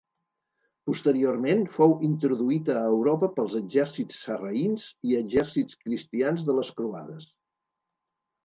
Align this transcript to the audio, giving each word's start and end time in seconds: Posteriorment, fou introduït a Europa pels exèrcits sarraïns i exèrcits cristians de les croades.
Posteriorment, 0.89 1.59
fou 1.75 1.91
introduït 2.07 2.71
a 2.75 2.79
Europa 2.93 3.29
pels 3.35 3.53
exèrcits 3.61 4.23
sarraïns 4.23 4.87
i 5.11 5.17
exèrcits 5.21 5.81
cristians 5.85 6.47
de 6.49 6.57
les 6.63 6.73
croades. 6.81 7.33